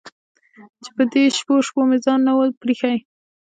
په 0.95 1.03
دې 1.11 1.21
چې 1.23 1.29
په 1.29 1.31
شپو 1.37 1.65
شپو 1.65 1.81
مې 1.89 1.97
ځان 2.05 2.19
نه 2.27 2.31
و 2.35 2.39
پرېښی. 2.61 2.95